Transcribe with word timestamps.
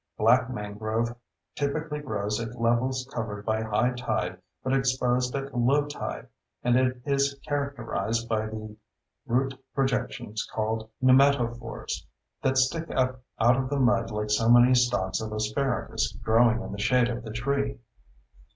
Black 0.17 0.49
mangrove 0.49 1.15
typically 1.53 1.99
grows 1.99 2.39
at 2.39 2.59
levels 2.59 3.07
covered 3.13 3.45
by 3.45 3.61
high 3.61 3.91
tide 3.91 4.39
but 4.63 4.73
exposed 4.73 5.35
at 5.35 5.55
low 5.55 5.85
tide, 5.85 6.27
and 6.63 6.75
it 6.75 6.99
is 7.05 7.39
characterized 7.47 8.27
by 8.27 8.47
the 8.47 8.75
root 9.27 9.55
projections 9.75 10.43
called 10.51 10.89
pneumatophores 11.03 12.03
that 12.41 12.57
stick 12.57 12.89
up 12.89 13.21
out 13.39 13.57
of 13.57 13.69
the 13.69 13.79
mud 13.79 14.09
like 14.09 14.31
so 14.31 14.49
many 14.49 14.73
stalks 14.73 15.21
of 15.21 15.31
asparagus 15.33 16.13
growing 16.23 16.63
in 16.63 16.71
the 16.71 16.79
shade 16.79 17.07
of 17.09 17.23
the 17.23 17.29
tree. 17.31 17.77